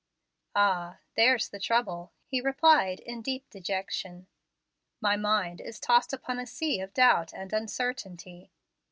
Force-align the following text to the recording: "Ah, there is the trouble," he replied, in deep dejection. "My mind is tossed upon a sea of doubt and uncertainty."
"Ah, 0.55 0.97
there 1.15 1.35
is 1.35 1.47
the 1.49 1.59
trouble," 1.59 2.11
he 2.25 2.41
replied, 2.41 2.99
in 3.01 3.21
deep 3.21 3.47
dejection. 3.51 4.25
"My 4.99 5.15
mind 5.15 5.61
is 5.61 5.79
tossed 5.79 6.11
upon 6.11 6.39
a 6.39 6.47
sea 6.47 6.79
of 6.81 6.91
doubt 6.91 7.33
and 7.33 7.53
uncertainty." 7.53 8.49